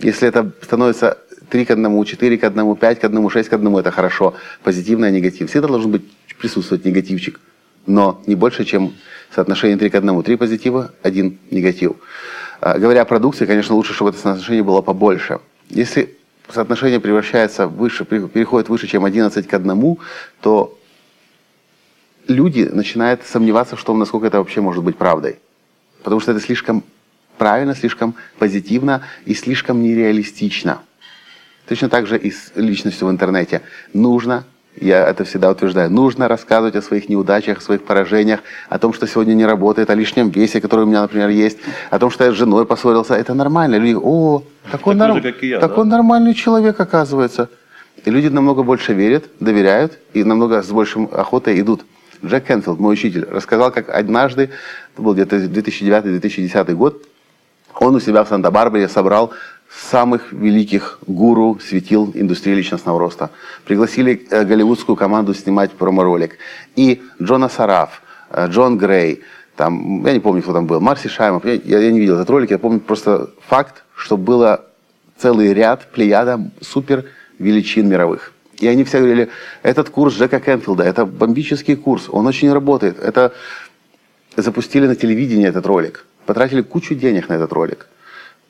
Если 0.00 0.28
это 0.28 0.50
становится 0.62 1.18
3 1.48 1.64
к 1.64 1.70
1, 1.70 2.04
4 2.04 2.38
к 2.38 2.44
1, 2.44 2.76
5 2.76 3.00
к 3.00 3.04
1, 3.04 3.30
6 3.30 3.48
к 3.48 3.52
1, 3.52 3.76
это 3.76 3.90
хорошо. 3.90 4.34
Позитивное, 4.62 5.10
негатив. 5.10 5.50
Всегда 5.50 5.68
должен 5.68 5.90
быть 5.90 6.02
присутствовать 6.38 6.84
негативчик. 6.84 7.40
Но 7.86 8.22
не 8.26 8.34
больше, 8.34 8.64
чем 8.64 8.94
соотношение 9.34 9.76
3 9.76 9.90
к 9.90 9.94
1. 9.94 10.22
3 10.22 10.36
позитива, 10.36 10.90
1 11.02 11.38
негатив. 11.50 11.92
А, 12.60 12.78
Говоря 12.78 13.02
о 13.02 13.04
продукции, 13.04 13.46
конечно, 13.46 13.74
лучше, 13.74 13.92
чтобы 13.92 14.10
это 14.10 14.18
соотношение 14.18 14.62
было 14.62 14.80
побольше. 14.82 15.40
Если 15.68 16.16
соотношение 16.48 17.00
превращается 17.00 17.66
выше, 17.66 18.04
переходит 18.04 18.68
выше, 18.68 18.86
чем 18.86 19.04
11 19.04 19.46
к 19.46 19.54
1, 19.54 19.96
то 20.40 20.78
люди 22.28 22.68
начинают 22.72 23.22
сомневаться 23.24 23.76
в 23.76 23.84
том, 23.84 23.98
насколько 23.98 24.26
это 24.26 24.38
вообще 24.38 24.60
может 24.60 24.82
быть 24.82 24.96
правдой. 24.96 25.36
Потому 26.02 26.20
что 26.20 26.32
это 26.32 26.40
слишком 26.40 26.82
правильно, 27.38 27.74
слишком 27.74 28.14
позитивно 28.38 29.02
и 29.24 29.34
слишком 29.34 29.82
нереалистично. 29.82 30.80
Точно 31.68 31.88
так 31.88 32.06
же 32.06 32.18
и 32.18 32.30
с 32.30 32.52
личностью 32.56 33.06
в 33.08 33.10
интернете. 33.10 33.62
Нужно, 33.94 34.44
я 34.80 35.06
это 35.08 35.24
всегда 35.24 35.50
утверждаю, 35.50 35.90
нужно 35.90 36.28
рассказывать 36.28 36.76
о 36.76 36.82
своих 36.82 37.08
неудачах, 37.08 37.58
о 37.58 37.60
своих 37.60 37.84
поражениях, 37.84 38.40
о 38.68 38.78
том, 38.78 38.92
что 38.92 39.06
сегодня 39.06 39.34
не 39.34 39.46
работает, 39.46 39.88
о 39.90 39.94
лишнем 39.94 40.30
весе, 40.30 40.60
который 40.60 40.84
у 40.84 40.88
меня, 40.88 41.02
например, 41.02 41.28
есть, 41.28 41.58
о 41.90 41.98
том, 41.98 42.10
что 42.10 42.24
я 42.24 42.32
с 42.32 42.34
женой 42.34 42.66
поссорился. 42.66 43.14
Это 43.14 43.34
нормально. 43.34 43.76
Люди, 43.76 43.94
о, 43.94 44.42
такой, 44.70 44.94
Такой 44.94 44.94
норм- 44.96 45.22
же, 45.22 45.34
я, 45.42 45.60
такой 45.60 45.84
да? 45.84 45.90
нормальный 45.90 46.34
человек 46.34 46.78
оказывается. 46.80 47.48
И 48.04 48.10
люди 48.10 48.26
намного 48.26 48.64
больше 48.64 48.94
верят, 48.94 49.24
доверяют 49.38 49.98
и 50.12 50.24
намного 50.24 50.62
с 50.62 50.68
большим 50.70 51.08
охотой 51.12 51.60
идут. 51.60 51.84
Джек 52.24 52.44
Кенфилд, 52.46 52.78
мой 52.78 52.94
учитель, 52.94 53.26
рассказал, 53.30 53.72
как 53.72 53.88
однажды, 53.88 54.50
это 54.94 55.02
был 55.02 55.14
где-то 55.14 55.36
2009-2010 55.36 56.74
год, 56.74 57.06
он 57.80 57.94
у 57.96 58.00
себя 58.00 58.22
в 58.24 58.28
Санта-Барбаре 58.28 58.88
собрал 58.88 59.32
самых 59.74 60.32
великих 60.32 60.98
гуру 61.06 61.58
светил 61.58 62.10
индустрии 62.14 62.54
личностного 62.54 62.98
роста. 62.98 63.30
Пригласили 63.64 64.26
э, 64.30 64.44
голливудскую 64.44 64.96
команду 64.96 65.32
снимать 65.32 65.72
промо-ролик. 65.72 66.36
И 66.76 67.02
Джона 67.20 67.48
Сараф, 67.48 68.02
э, 68.30 68.48
Джон 68.48 68.76
Грей, 68.76 69.22
там, 69.56 70.04
я 70.04 70.12
не 70.12 70.20
помню, 70.20 70.42
кто 70.42 70.52
там 70.52 70.66
был, 70.66 70.80
Марси 70.80 71.08
Шаймов, 71.08 71.44
я- 71.46 71.54
я 71.54 71.90
не 71.90 71.98
видел 72.00 72.16
этот 72.16 72.28
ролик, 72.28 72.50
я 72.50 72.58
помню 72.58 72.80
просто 72.80 73.30
факт, 73.48 73.82
что 73.96 74.16
было 74.18 74.64
целый 75.16 75.54
ряд, 75.54 75.90
плеяда 75.90 76.50
супер 76.60 77.06
величин 77.38 77.88
мировых. 77.88 78.32
И 78.62 78.68
они 78.68 78.84
все 78.84 78.98
говорили, 78.98 79.28
этот 79.64 79.90
курс 79.90 80.14
Джека 80.14 80.38
Кенфилда, 80.38 80.84
это 80.84 81.04
бомбический 81.04 81.74
курс, 81.74 82.08
он 82.08 82.28
очень 82.28 82.52
работает. 82.52 82.96
Это 83.00 83.32
запустили 84.36 84.86
на 84.86 84.94
телевидении 84.94 85.48
этот 85.48 85.66
ролик, 85.66 86.06
потратили 86.26 86.62
кучу 86.62 86.94
денег 86.94 87.28
на 87.28 87.32
этот 87.32 87.52
ролик, 87.52 87.88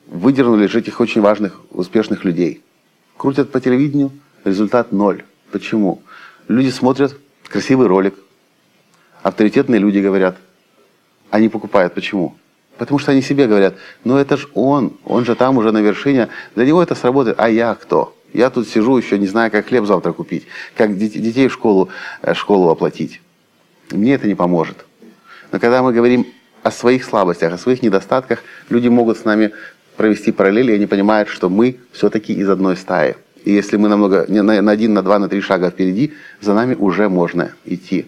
выдернули 0.05 0.67
из 0.67 0.75
этих 0.75 0.99
очень 0.99 1.21
важных, 1.21 1.59
успешных 1.71 2.25
людей. 2.25 2.61
Крутят 3.17 3.51
по 3.51 3.59
телевидению, 3.59 4.11
результат 4.45 4.91
ноль. 4.91 5.23
Почему? 5.51 6.03
Люди 6.47 6.69
смотрят 6.69 7.15
красивый 7.49 7.87
ролик, 7.87 8.13
авторитетные 9.23 9.79
люди 9.79 9.97
говорят, 9.97 10.37
они 11.31 11.49
покупают. 11.49 11.95
Почему? 11.95 12.35
Потому 12.77 12.99
что 12.99 13.13
они 13.13 13.23
себе 13.23 13.47
говорят, 13.47 13.73
ну 14.03 14.17
это 14.17 14.37
же 14.37 14.47
он, 14.53 14.93
он 15.05 15.25
же 15.25 15.33
там 15.33 15.57
уже 15.57 15.71
на 15.71 15.81
вершине, 15.81 16.29
для 16.53 16.67
него 16.67 16.83
это 16.83 16.93
сработает, 16.93 17.39
а 17.39 17.49
я 17.49 17.73
кто? 17.73 18.15
Я 18.33 18.49
тут 18.49 18.67
сижу 18.67 18.97
еще 18.97 19.19
не 19.19 19.27
знаю, 19.27 19.51
как 19.51 19.67
хлеб 19.67 19.85
завтра 19.85 20.11
купить, 20.11 20.47
как 20.75 20.97
дет- 20.97 21.21
детей 21.21 21.47
в 21.47 21.53
школу, 21.53 21.89
э, 22.23 22.33
школу 22.33 22.69
оплатить. 22.69 23.21
Мне 23.91 24.15
это 24.15 24.27
не 24.27 24.35
поможет. 24.35 24.85
Но 25.51 25.59
когда 25.59 25.83
мы 25.83 25.93
говорим 25.93 26.25
о 26.63 26.71
своих 26.71 27.03
слабостях, 27.03 27.53
о 27.53 27.57
своих 27.57 27.83
недостатках, 27.83 28.39
люди 28.69 28.87
могут 28.87 29.19
с 29.19 29.25
нами 29.25 29.51
провести 29.97 30.31
параллели, 30.31 30.71
и 30.71 30.75
они 30.75 30.87
понимают, 30.87 31.29
что 31.29 31.49
мы 31.49 31.77
все-таки 31.91 32.33
из 32.33 32.49
одной 32.49 32.75
стаи. 32.75 33.15
И 33.45 33.51
если 33.51 33.77
мы 33.77 33.87
намного, 33.87 34.25
на 34.27 34.71
один, 34.71 34.93
на 34.93 35.03
два, 35.03 35.19
на 35.19 35.29
три 35.29 35.41
шага 35.41 35.69
впереди, 35.69 36.13
за 36.41 36.53
нами 36.53 36.73
уже 36.73 37.09
можно 37.09 37.51
идти. 37.65 38.07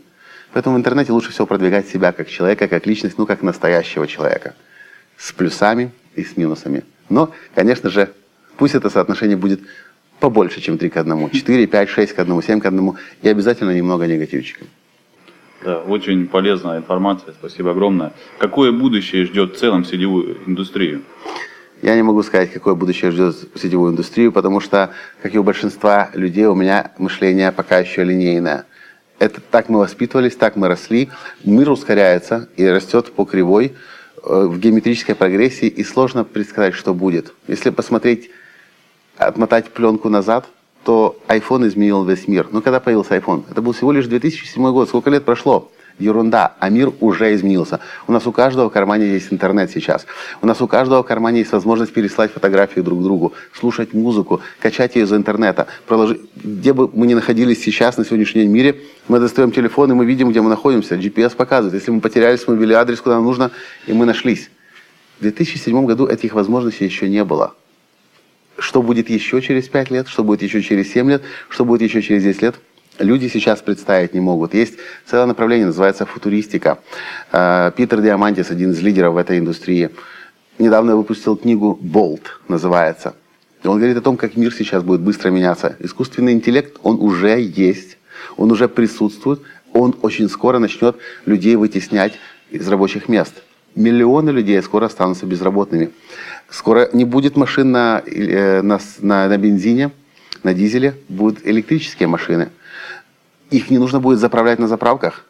Поэтому 0.54 0.76
в 0.76 0.80
интернете 0.80 1.12
лучше 1.12 1.32
всего 1.32 1.46
продвигать 1.46 1.88
себя 1.88 2.14
как 2.14 2.30
человека, 2.30 2.68
как 2.68 2.88
личность, 2.88 3.18
ну 3.18 3.26
как 3.26 3.44
настоящего 3.44 4.08
человека. 4.08 4.56
С 5.18 5.32
плюсами 5.34 5.92
и 6.16 6.24
с 6.24 6.38
минусами. 6.38 6.84
Но, 7.10 7.32
конечно 7.54 7.90
же, 7.90 8.10
пусть 8.58 8.74
это 8.74 8.90
соотношение 8.90 9.38
будет 9.38 9.60
побольше, 10.26 10.60
чем 10.60 10.78
3 10.78 10.90
к 10.90 10.98
1. 10.98 11.30
4, 11.30 11.68
5, 11.68 11.90
6 11.90 12.14
к 12.14 12.20
1, 12.20 12.42
7 12.42 12.60
к 12.60 12.66
1. 12.66 12.94
И 13.22 13.30
обязательно 13.30 13.72
немного 13.72 14.08
негативчика. 14.08 14.66
Да, 15.64 15.78
очень 15.82 16.28
полезная 16.28 16.78
информация, 16.78 17.34
спасибо 17.40 17.72
огромное. 17.72 18.12
Какое 18.40 18.72
будущее 18.72 19.26
ждет 19.26 19.56
в 19.56 19.60
целом 19.60 19.86
сетевую 19.86 20.38
индустрию? 20.48 21.02
Я 21.84 21.96
не 21.96 22.02
могу 22.02 22.24
сказать, 22.24 22.52
какое 22.52 22.74
будущее 22.74 23.12
ждет 23.12 23.36
сетевую 23.54 23.92
индустрию, 23.92 24.32
потому 24.32 24.62
что, 24.62 24.90
как 25.22 25.36
и 25.36 25.38
у 25.38 25.44
большинства 25.44 26.10
людей, 26.16 26.46
у 26.46 26.56
меня 26.56 26.92
мышление 26.98 27.52
пока 27.52 27.78
еще 27.78 28.04
линейное. 28.04 28.66
Это 29.20 29.42
так 29.52 29.70
мы 29.70 29.78
воспитывались, 29.78 30.36
так 30.36 30.56
мы 30.56 30.68
росли. 30.68 31.10
Мир 31.44 31.70
ускоряется 31.70 32.50
и 32.58 32.66
растет 32.68 33.12
по 33.12 33.26
кривой 33.26 33.74
э, 34.24 34.46
в 34.48 34.58
геометрической 34.60 35.14
прогрессии, 35.14 35.68
и 35.68 35.84
сложно 35.84 36.24
предсказать, 36.24 36.74
что 36.74 36.96
будет. 36.96 37.34
Если 37.48 37.70
посмотреть, 37.70 38.32
отмотать 39.18 39.72
пленку 39.72 40.10
назад, 40.10 40.46
то 40.84 41.18
iPhone 41.28 41.68
изменил 41.68 42.04
весь 42.04 42.28
мир. 42.28 42.48
Но 42.52 42.62
когда 42.62 42.80
появился 42.80 43.16
iPhone? 43.18 43.44
Это 43.50 43.62
был 43.62 43.72
всего 43.72 43.92
лишь 43.92 44.06
2007 44.06 44.72
год. 44.72 44.88
Сколько 44.88 45.10
лет 45.10 45.26
прошло? 45.26 45.72
Ерунда, 45.98 46.56
а 46.60 46.70
мир 46.70 46.92
уже 47.00 47.34
изменился. 47.34 47.80
У 48.08 48.12
нас 48.12 48.28
у 48.28 48.34
каждого 48.34 48.70
в 48.70 48.74
кармане 48.74 49.08
есть 49.14 49.32
интернет 49.32 49.72
сейчас. 49.72 50.06
У 50.42 50.46
нас 50.46 50.62
у 50.62 50.68
каждого 50.68 51.02
в 51.04 51.06
кармане 51.06 51.40
есть 51.40 51.54
возможность 51.54 51.94
переслать 51.94 52.34
фотографии 52.34 52.82
друг 52.82 53.02
другу, 53.02 53.32
слушать 53.58 53.94
музыку, 53.94 54.42
качать 54.60 54.96
ее 54.96 55.06
из 55.06 55.14
интернета. 55.14 55.68
Проложи- 55.88 56.20
Где 56.36 56.74
бы 56.74 56.90
мы 56.94 57.08
ни 57.08 57.14
находились 57.14 57.64
сейчас 57.64 57.96
на 57.98 58.04
сегодняшний 58.04 58.42
день 58.42 58.50
в 58.52 58.54
мире, 58.54 58.82
мы 59.08 59.20
достаем 59.20 59.54
телефон, 59.54 59.90
и 59.92 59.96
мы 59.96 60.06
видим, 60.06 60.30
где 60.32 60.42
мы 60.42 60.50
находимся. 60.50 60.96
GPS 60.96 61.34
показывает. 61.34 61.74
Если 61.74 61.92
мы 61.92 62.02
потерялись, 62.02 62.46
мы 62.46 62.58
ввели 62.58 62.74
адрес, 62.74 63.00
куда 63.00 63.16
нам 63.16 63.24
нужно, 63.24 63.52
и 63.88 63.94
мы 63.94 64.06
нашлись. 64.06 64.50
В 65.20 65.22
2007 65.22 65.86
году 65.86 66.08
этих 66.08 66.34
возможностей 66.34 66.84
еще 66.84 67.08
не 67.08 67.24
было. 67.24 67.54
Что 68.58 68.82
будет 68.82 69.10
еще 69.10 69.42
через 69.42 69.68
5 69.68 69.92
лет, 69.92 70.08
что 70.08 70.24
будет 70.24 70.42
еще 70.42 70.62
через 70.62 70.92
7 70.92 71.10
лет, 71.10 71.24
что 71.50 71.66
будет 71.66 71.82
еще 71.82 72.02
через 72.02 72.24
10 72.24 72.42
лет, 72.42 72.56
люди 73.00 73.28
сейчас 73.28 73.62
представить 73.62 74.14
не 74.14 74.20
могут. 74.20 74.54
Есть 74.54 74.76
целое 75.06 75.26
направление, 75.26 75.68
называется 75.68 76.06
футуристика. 76.06 76.80
Э, 77.32 77.72
Питер 77.76 78.02
Диамантис, 78.02 78.52
один 78.52 78.72
из 78.72 78.82
лидеров 78.82 79.16
в 79.16 79.18
этой 79.18 79.40
индустрии, 79.40 79.90
недавно 80.58 80.96
выпустил 80.96 81.36
книгу 81.36 81.78
«Болт» 81.82 82.40
называется. 82.48 83.16
И 83.64 83.68
он 83.68 83.78
говорит 83.78 83.98
о 83.98 84.02
том, 84.02 84.16
как 84.16 84.38
мир 84.38 84.54
сейчас 84.54 84.84
будет 84.84 85.02
быстро 85.02 85.30
меняться. 85.32 85.76
Искусственный 85.80 86.34
интеллект, 86.34 86.78
он 86.84 87.00
уже 87.02 87.42
есть, 87.42 87.98
он 88.38 88.52
уже 88.52 88.70
присутствует, 88.70 89.42
он 89.74 89.96
очень 90.02 90.30
скоро 90.30 90.60
начнет 90.60 90.96
людей 91.26 91.56
вытеснять 91.56 92.14
из 92.52 92.68
рабочих 92.68 93.10
мест. 93.10 93.34
Миллионы 93.76 94.30
людей 94.30 94.62
скоро 94.62 94.86
останутся 94.86 95.26
безработными. 95.26 95.92
Скоро 96.50 96.90
не 96.94 97.04
будет 97.04 97.36
машин 97.36 97.72
на, 97.72 98.02
э, 98.06 98.62
на, 98.62 98.80
на, 99.02 99.28
на 99.28 99.38
бензине, 99.38 99.92
на 100.44 100.54
дизеле, 100.54 100.96
будут 101.10 101.46
электрические 101.46 102.08
машины. 102.08 102.50
Их 103.52 103.70
не 103.70 103.78
нужно 103.78 104.00
будет 104.00 104.20
заправлять 104.20 104.60
на 104.60 104.68
заправках. 104.68 105.26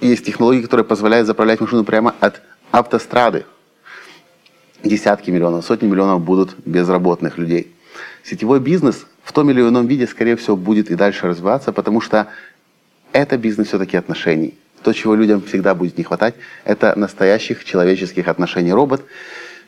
Есть 0.00 0.24
технологии, 0.26 0.62
которые 0.62 0.84
позволяют 0.84 1.26
заправлять 1.26 1.60
машину 1.60 1.84
прямо 1.84 2.14
от 2.20 2.42
автострады. 2.70 3.44
Десятки 4.82 5.30
миллионов, 5.30 5.64
сотни 5.64 5.86
миллионов 5.86 6.20
будут 6.20 6.56
безработных 6.64 7.38
людей. 7.38 7.72
Сетевой 8.24 8.60
бизнес 8.60 9.06
в 9.22 9.32
том 9.32 9.50
или 9.50 9.60
ином 9.60 9.86
виде, 9.86 10.06
скорее 10.06 10.36
всего, 10.36 10.56
будет 10.56 10.90
и 10.90 10.94
дальше 10.94 11.26
развиваться, 11.26 11.72
потому 11.72 12.00
что 12.00 12.28
это 13.12 13.36
бизнес 13.36 13.68
все-таки 13.68 13.96
отношений. 13.96 14.54
То, 14.82 14.92
чего 14.92 15.14
людям 15.14 15.42
всегда 15.42 15.74
будет 15.74 15.98
не 15.98 16.04
хватать, 16.04 16.34
это 16.64 16.94
настоящих 16.96 17.64
человеческих 17.64 18.28
отношений. 18.28 18.72
Робот, 18.72 19.02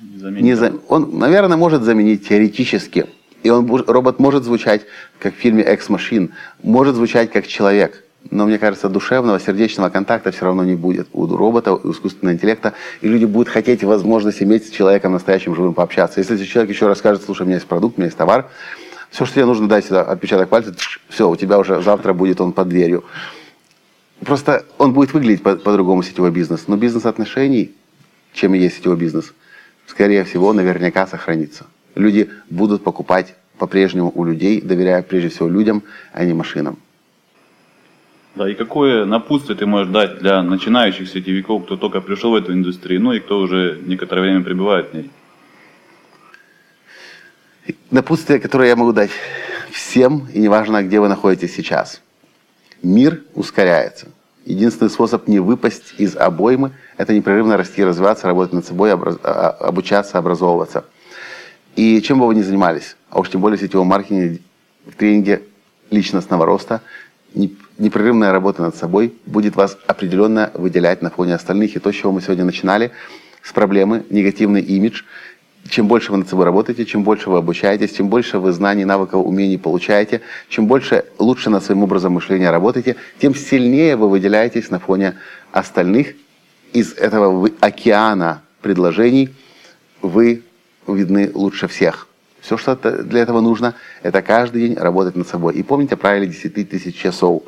не 0.00 0.54
за... 0.54 0.72
он, 0.88 1.18
наверное, 1.18 1.56
может 1.56 1.82
заменить 1.82 2.28
теоретически. 2.28 3.06
И 3.42 3.50
он, 3.50 3.66
робот 3.86 4.18
может 4.18 4.44
звучать, 4.44 4.82
как 5.18 5.34
в 5.34 5.38
фильме 5.38 5.62
«Экс-машин», 5.62 6.32
может 6.62 6.94
звучать 6.96 7.30
как 7.32 7.46
человек. 7.46 8.04
Но 8.30 8.44
мне 8.44 8.58
кажется, 8.58 8.88
душевного, 8.90 9.40
сердечного 9.40 9.88
контакта 9.88 10.30
все 10.30 10.44
равно 10.44 10.62
не 10.62 10.74
будет 10.74 11.08
у 11.12 11.26
робота, 11.26 11.72
у 11.72 11.90
искусственного 11.90 12.34
интеллекта. 12.34 12.74
И 13.00 13.08
люди 13.08 13.24
будут 13.24 13.48
хотеть 13.48 13.82
возможность 13.82 14.42
иметь 14.42 14.66
с 14.66 14.70
человеком 14.70 15.12
настоящим 15.12 15.54
живым 15.54 15.72
пообщаться. 15.72 16.20
Если 16.20 16.44
человек 16.44 16.70
еще 16.70 16.86
расскажет, 16.86 17.22
слушай, 17.24 17.42
у 17.42 17.44
меня 17.46 17.56
есть 17.56 17.66
продукт, 17.66 17.96
у 17.96 18.00
меня 18.00 18.08
есть 18.08 18.18
товар, 18.18 18.50
все, 19.10 19.24
что 19.24 19.34
тебе 19.34 19.46
нужно 19.46 19.68
дать 19.68 19.86
сюда, 19.86 20.02
отпечаток 20.02 20.50
пальца, 20.50 20.74
все, 21.08 21.28
у 21.28 21.34
тебя 21.34 21.58
уже 21.58 21.80
завтра 21.82 22.12
будет 22.12 22.40
он 22.40 22.52
под 22.52 22.68
дверью. 22.68 23.04
Просто 24.24 24.66
он 24.78 24.92
будет 24.92 25.12
выглядеть 25.12 25.42
по-другому 25.42 26.02
по 26.02 26.06
сетевой 26.06 26.30
бизнес. 26.30 26.68
Но 26.68 26.76
бизнес 26.76 27.06
отношений, 27.06 27.72
чем 28.32 28.54
и 28.54 28.58
есть 28.58 28.76
сетевой 28.76 28.96
бизнес, 28.96 29.32
скорее 29.86 30.24
всего, 30.24 30.52
наверняка 30.52 31.06
сохранится. 31.06 31.66
Люди 31.94 32.30
будут 32.50 32.84
покупать 32.84 33.34
по-прежнему 33.58 34.12
у 34.14 34.24
людей, 34.24 34.60
доверяя 34.60 35.02
прежде 35.02 35.28
всего 35.28 35.48
людям, 35.48 35.82
а 36.12 36.24
не 36.24 36.34
машинам. 36.34 36.78
Да, 38.34 38.48
и 38.48 38.54
какое 38.54 39.04
напутствие 39.04 39.56
ты 39.58 39.66
можешь 39.66 39.92
дать 39.92 40.20
для 40.20 40.42
начинающих 40.42 41.08
сетевиков, 41.08 41.64
кто 41.64 41.76
только 41.76 42.00
пришел 42.00 42.30
в 42.30 42.36
эту 42.36 42.52
индустрию, 42.52 43.00
ну 43.00 43.12
и 43.12 43.20
кто 43.20 43.40
уже 43.40 43.80
некоторое 43.84 44.22
время 44.22 44.44
пребывает 44.44 44.90
в 44.90 44.94
ней? 44.94 45.10
Напутствие, 47.90 48.38
которое 48.38 48.68
я 48.68 48.76
могу 48.76 48.92
дать 48.92 49.10
всем, 49.72 50.28
и 50.32 50.38
неважно, 50.38 50.82
где 50.82 51.00
вы 51.00 51.08
находитесь 51.08 51.54
сейчас. 51.54 52.00
Мир 52.82 53.22
ускоряется. 53.34 54.08
Единственный 54.44 54.90
способ 54.90 55.28
не 55.28 55.38
выпасть 55.38 55.94
из 55.98 56.16
обоймы– 56.16 56.72
это 56.96 57.14
непрерывно 57.14 57.56
расти, 57.56 57.84
развиваться, 57.84 58.26
работать 58.26 58.54
над 58.54 58.64
собой, 58.64 58.92
образ... 58.92 59.18
А, 59.22 59.50
обучаться, 59.50 60.18
образовываться. 60.18 60.84
И 61.76 62.00
чем 62.00 62.18
бы 62.18 62.26
вы 62.26 62.34
ни 62.34 62.42
занимались, 62.42 62.96
а 63.10 63.20
уж 63.20 63.30
тем 63.30 63.40
более 63.40 63.58
в 63.58 63.60
сетевом 63.60 63.86
маркетинге, 63.86 64.40
в 64.86 64.94
тренинге 64.94 65.42
личностного 65.90 66.46
роста, 66.46 66.80
непрерывная 67.34 68.32
работа 68.32 68.62
над 68.62 68.76
собой 68.76 69.14
будет 69.26 69.56
вас 69.56 69.78
определенно 69.86 70.50
выделять 70.54 71.02
на 71.02 71.10
фоне 71.10 71.34
остальных. 71.34 71.76
И 71.76 71.78
то, 71.78 71.92
с 71.92 71.94
чего 71.94 72.12
мы 72.12 72.22
сегодня 72.22 72.44
начинали, 72.44 72.92
с 73.42 73.52
проблемы, 73.52 74.04
негативный 74.10 74.62
имидж– 74.62 75.04
чем 75.70 75.86
больше 75.86 76.10
вы 76.10 76.18
над 76.18 76.28
собой 76.28 76.44
работаете, 76.44 76.84
чем 76.84 77.04
больше 77.04 77.30
вы 77.30 77.38
обучаетесь, 77.38 77.92
чем 77.92 78.08
больше 78.08 78.38
вы 78.38 78.52
знаний, 78.52 78.84
навыков, 78.84 79.24
умений 79.24 79.56
получаете, 79.56 80.20
чем 80.48 80.66
больше, 80.66 81.04
лучше 81.18 81.48
над 81.48 81.64
своим 81.64 81.84
образом 81.84 82.12
мышления 82.12 82.50
работаете, 82.50 82.96
тем 83.20 83.34
сильнее 83.34 83.96
вы 83.96 84.08
выделяетесь 84.10 84.70
на 84.70 84.80
фоне 84.80 85.16
остальных. 85.52 86.14
Из 86.72 86.92
этого 86.92 87.48
океана 87.60 88.42
предложений 88.60 89.30
вы 90.02 90.42
видны 90.86 91.30
лучше 91.32 91.68
всех. 91.68 92.08
Все, 92.40 92.56
что 92.56 92.74
для 92.76 93.20
этого 93.20 93.40
нужно, 93.40 93.74
это 94.02 94.22
каждый 94.22 94.62
день 94.62 94.76
работать 94.76 95.14
над 95.14 95.28
собой. 95.28 95.54
И 95.54 95.62
помните 95.62 95.94
о 95.94 95.98
правиле 95.98 96.26
10 96.26 96.68
тысяч 96.68 96.96
часов. 96.96 97.42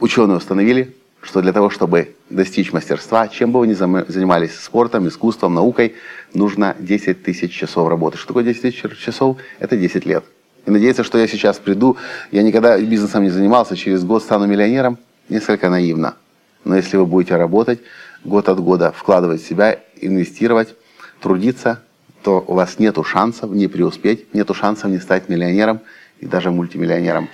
Ученые 0.00 0.36
установили, 0.36 0.94
что 1.22 1.40
для 1.40 1.52
того, 1.52 1.70
чтобы 1.70 2.16
достичь 2.28 2.72
мастерства, 2.72 3.28
чем 3.28 3.52
бы 3.52 3.60
вы 3.60 3.68
ни 3.68 3.74
занимались, 3.74 4.58
спортом, 4.58 5.08
искусством, 5.08 5.54
наукой, 5.54 5.94
нужно 6.34 6.76
10 6.78 7.22
тысяч 7.22 7.52
часов 7.52 7.88
работы. 7.88 8.18
Что 8.18 8.28
такое 8.28 8.44
10 8.44 8.60
тысяч 8.60 8.82
часов? 8.98 9.38
Это 9.60 9.76
10 9.76 10.04
лет. 10.04 10.24
И 10.66 10.70
надеяться, 10.70 11.04
что 11.04 11.18
я 11.18 11.26
сейчас 11.28 11.58
приду, 11.58 11.96
я 12.32 12.42
никогда 12.42 12.78
бизнесом 12.78 13.22
не 13.22 13.30
занимался, 13.30 13.76
через 13.76 14.04
год 14.04 14.22
стану 14.22 14.46
миллионером, 14.46 14.98
несколько 15.28 15.70
наивно. 15.70 16.16
Но 16.64 16.76
если 16.76 16.96
вы 16.96 17.06
будете 17.06 17.36
работать 17.36 17.80
год 18.24 18.48
от 18.48 18.60
года, 18.60 18.92
вкладывать 18.92 19.42
в 19.42 19.48
себя, 19.48 19.80
инвестировать, 20.00 20.74
трудиться, 21.20 21.82
то 22.22 22.44
у 22.46 22.54
вас 22.54 22.78
нет 22.78 22.96
шансов 23.04 23.50
не 23.50 23.68
преуспеть, 23.68 24.32
нет 24.34 24.48
шансов 24.54 24.90
не 24.90 24.98
стать 24.98 25.28
миллионером 25.28 25.80
и 26.20 26.26
даже 26.26 26.50
мультимиллионером. 26.50 27.28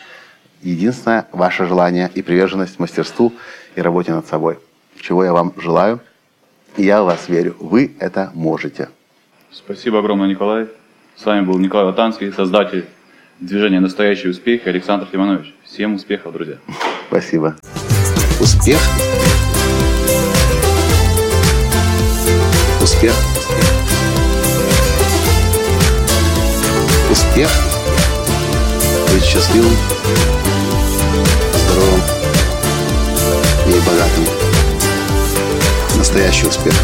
Единственное 0.63 1.27
ваше 1.33 1.67
желание 1.67 2.11
и 2.15 2.23
приверженность 2.23 2.79
мастерству 2.79 3.33
и 3.77 3.81
работе 3.81 4.13
над 4.13 4.27
собой. 4.27 4.59
Чего 5.01 5.25
я 5.25 5.33
вам 5.33 5.53
желаю. 5.57 6.01
Я 6.77 7.03
в 7.03 7.07
вас 7.07 7.29
верю. 7.29 7.57
Вы 7.61 7.95
это 8.01 8.31
можете. 8.35 8.89
Спасибо 9.53 10.01
огромное, 10.01 10.29
Николай. 10.29 10.67
С 11.17 11.25
вами 11.25 11.45
был 11.45 11.59
Николай 11.59 11.87
Латанский, 11.87 12.33
создатель 12.33 12.87
движения 13.41 13.81
«Настоящий 13.81 14.29
успех» 14.29 14.67
Александр 14.67 15.07
Тимонович. 15.11 15.55
Всем 15.65 15.95
успехов, 15.95 16.33
друзья. 16.33 16.57
Спасибо. 17.09 17.57
Успех. 18.41 18.79
Успех. 22.83 23.13
Успех. 27.11 27.49
Быть 29.13 29.25
счастливым 29.25 29.73
здоровым 31.79 32.03
и 33.67 33.81
богатым. 33.87 34.27
Настоящий 35.97 36.47
успех. 36.47 36.75